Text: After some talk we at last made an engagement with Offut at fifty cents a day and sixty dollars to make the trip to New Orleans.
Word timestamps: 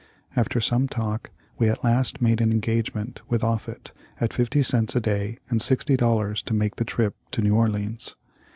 After 0.35 0.59
some 0.59 0.87
talk 0.87 1.29
we 1.59 1.69
at 1.69 1.83
last 1.83 2.23
made 2.23 2.41
an 2.41 2.51
engagement 2.51 3.21
with 3.29 3.43
Offut 3.43 3.91
at 4.19 4.33
fifty 4.33 4.63
cents 4.63 4.95
a 4.95 4.99
day 4.99 5.37
and 5.47 5.61
sixty 5.61 5.95
dollars 5.95 6.41
to 6.41 6.55
make 6.55 6.77
the 6.77 6.83
trip 6.85 7.15
to 7.33 7.41
New 7.43 7.53
Orleans. 7.53 8.15